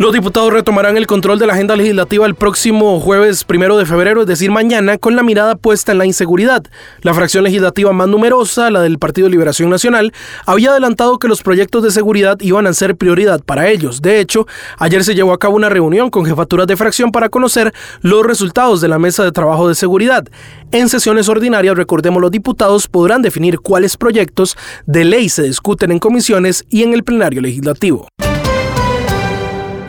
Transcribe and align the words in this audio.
Los 0.00 0.14
diputados 0.14 0.50
retomarán 0.50 0.96
el 0.96 1.06
control 1.06 1.38
de 1.38 1.46
la 1.46 1.52
agenda 1.52 1.76
legislativa 1.76 2.24
el 2.24 2.34
próximo 2.34 2.98
jueves 3.00 3.44
primero 3.44 3.76
de 3.76 3.84
febrero, 3.84 4.22
es 4.22 4.26
decir, 4.26 4.50
mañana, 4.50 4.96
con 4.96 5.14
la 5.14 5.22
mirada 5.22 5.56
puesta 5.56 5.92
en 5.92 5.98
la 5.98 6.06
inseguridad. 6.06 6.64
La 7.02 7.12
fracción 7.12 7.44
legislativa 7.44 7.92
más 7.92 8.08
numerosa, 8.08 8.70
la 8.70 8.80
del 8.80 8.98
Partido 8.98 9.28
Liberación 9.28 9.68
Nacional, 9.68 10.14
había 10.46 10.70
adelantado 10.70 11.18
que 11.18 11.28
los 11.28 11.42
proyectos 11.42 11.82
de 11.82 11.90
seguridad 11.90 12.38
iban 12.40 12.66
a 12.66 12.72
ser 12.72 12.96
prioridad 12.96 13.42
para 13.44 13.68
ellos. 13.68 14.00
De 14.00 14.20
hecho, 14.20 14.46
ayer 14.78 15.04
se 15.04 15.14
llevó 15.14 15.34
a 15.34 15.38
cabo 15.38 15.56
una 15.56 15.68
reunión 15.68 16.08
con 16.08 16.24
jefaturas 16.24 16.66
de 16.66 16.78
fracción 16.78 17.12
para 17.12 17.28
conocer 17.28 17.74
los 18.00 18.24
resultados 18.24 18.80
de 18.80 18.88
la 18.88 18.98
mesa 18.98 19.22
de 19.22 19.32
trabajo 19.32 19.68
de 19.68 19.74
seguridad. 19.74 20.24
En 20.72 20.88
sesiones 20.88 21.28
ordinarias, 21.28 21.76
recordemos, 21.76 22.22
los 22.22 22.30
diputados 22.30 22.88
podrán 22.88 23.20
definir 23.20 23.58
cuáles 23.58 23.98
proyectos 23.98 24.56
de 24.86 25.04
ley 25.04 25.28
se 25.28 25.42
discuten 25.42 25.92
en 25.92 25.98
comisiones 25.98 26.64
y 26.70 26.84
en 26.84 26.94
el 26.94 27.04
plenario 27.04 27.42
legislativo. 27.42 28.08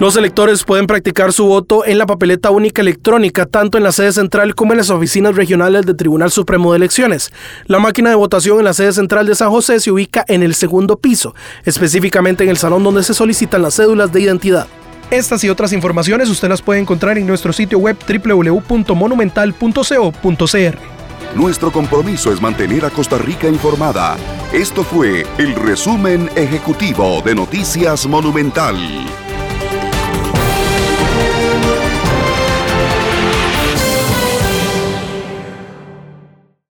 Los 0.00 0.16
electores 0.16 0.64
pueden 0.64 0.86
practicar 0.86 1.30
su 1.30 1.44
voto 1.44 1.84
en 1.84 1.98
la 1.98 2.06
papeleta 2.06 2.50
única 2.50 2.80
electrónica, 2.80 3.44
tanto 3.44 3.76
en 3.76 3.84
la 3.84 3.92
sede 3.92 4.12
central 4.12 4.54
como 4.54 4.72
en 4.72 4.78
las 4.78 4.88
oficinas 4.88 5.36
regionales 5.36 5.84
del 5.84 5.94
Tribunal 5.94 6.30
Supremo 6.30 6.72
de 6.72 6.78
Elecciones. 6.78 7.30
La 7.66 7.80
máquina 7.80 8.08
de 8.08 8.16
votación 8.16 8.60
en 8.60 8.64
la 8.64 8.72
sede 8.72 8.94
central 8.94 9.26
de 9.26 9.34
San 9.34 9.50
José 9.50 9.78
se 9.78 9.90
ubica 9.90 10.24
en 10.26 10.42
el 10.42 10.54
segundo 10.54 10.98
piso, 10.98 11.34
específicamente 11.66 12.44
en 12.44 12.50
el 12.50 12.56
salón 12.56 12.82
donde 12.82 13.02
se 13.02 13.12
solicitan 13.12 13.60
las 13.60 13.74
cédulas 13.74 14.10
de 14.10 14.22
identidad. 14.22 14.68
Estas 15.10 15.44
y 15.44 15.50
otras 15.50 15.74
informaciones 15.74 16.30
usted 16.30 16.48
las 16.48 16.62
puede 16.62 16.80
encontrar 16.80 17.18
en 17.18 17.26
nuestro 17.26 17.52
sitio 17.52 17.78
web 17.78 17.98
www.monumental.co.cr. 18.08 20.78
Nuestro 21.34 21.70
compromiso 21.70 22.32
es 22.32 22.40
mantener 22.40 22.86
a 22.86 22.90
Costa 22.90 23.18
Rica 23.18 23.48
informada. 23.48 24.16
Esto 24.50 24.82
fue 24.82 25.26
el 25.36 25.54
resumen 25.56 26.30
ejecutivo 26.36 27.20
de 27.22 27.34
Noticias 27.34 28.06
Monumental. 28.06 28.78